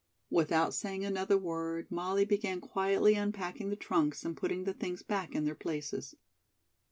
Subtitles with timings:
[0.31, 5.35] Without saying another word, Molly began quietly unpacking the trunks and putting the things back
[5.35, 6.15] in their places.